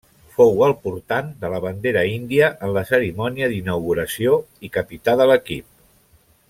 Fou 0.35 0.61
el 0.67 0.71
portant 0.85 1.27
de 1.43 1.51
la 1.55 1.59
bandera 1.65 2.03
índia 2.13 2.49
en 2.67 2.73
la 2.79 2.85
cerimònia 2.93 3.53
d'inauguració 3.55 4.41
i 4.69 4.75
capità 4.79 5.17
de 5.21 5.33
l'equip. 5.35 5.71